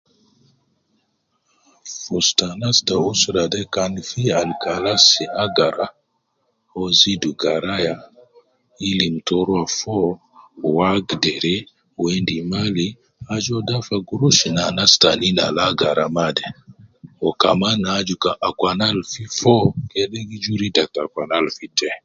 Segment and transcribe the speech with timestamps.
[1.97, 5.05] Fu ustu anas al te usra de kan fi al kalas
[5.43, 5.87] agrara
[6.73, 7.95] uwo zidu garaya
[8.89, 10.09] ilim to ruwa foo,
[10.77, 11.55] wagderi
[12.03, 12.87] wendi mali,
[13.33, 16.45] ajuwa dafa gurush na anas taanin al agara maa de
[17.27, 18.15] o kaman aju
[18.47, 21.95] akwana al fi foo kede gi juru ida ta akwana al fi tee.